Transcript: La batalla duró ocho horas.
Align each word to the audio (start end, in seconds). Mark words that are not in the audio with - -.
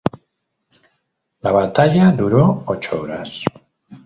La 1.41 1.51
batalla 1.51 2.09
duró 2.11 2.63
ocho 2.65 3.01
horas. 3.03 3.43